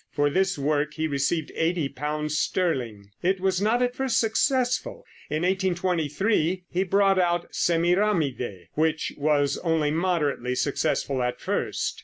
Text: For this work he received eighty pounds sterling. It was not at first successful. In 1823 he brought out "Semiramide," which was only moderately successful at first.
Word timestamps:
For 0.11 0.31
this 0.31 0.57
work 0.57 0.95
he 0.95 1.05
received 1.07 1.51
eighty 1.53 1.87
pounds 1.87 2.35
sterling. 2.35 3.11
It 3.21 3.39
was 3.39 3.61
not 3.61 3.83
at 3.83 3.95
first 3.95 4.19
successful. 4.19 5.05
In 5.29 5.43
1823 5.43 6.63
he 6.71 6.83
brought 6.83 7.19
out 7.19 7.45
"Semiramide," 7.53 8.69
which 8.73 9.13
was 9.15 9.59
only 9.59 9.91
moderately 9.91 10.55
successful 10.55 11.21
at 11.21 11.39
first. 11.39 11.99